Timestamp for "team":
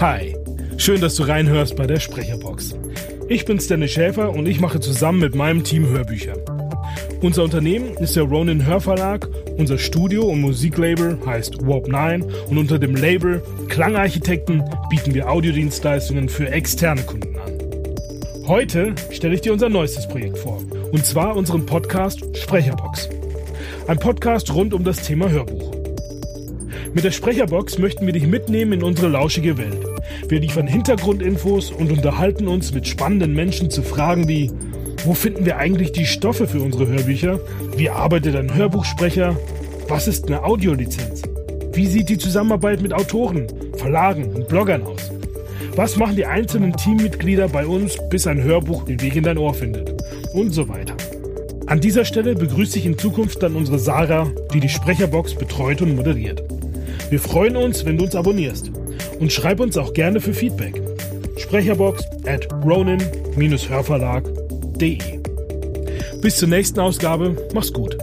5.62-5.88